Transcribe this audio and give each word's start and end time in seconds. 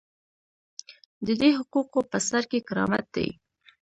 د 1.25 1.27
دې 1.41 1.49
حقوقو 1.59 1.99
په 2.11 2.17
سر 2.27 2.43
کې 2.51 2.59
کرامت 2.67 3.05
دی. 3.15 3.29